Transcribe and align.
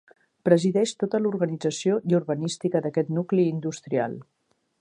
Presideix 0.47 0.93
tota 1.03 1.19
l'organització 1.25 1.99
i 2.13 2.19
urbanística 2.21 2.85
d'aquest 2.87 3.15
nucli 3.19 3.47
industrial. 3.55 4.19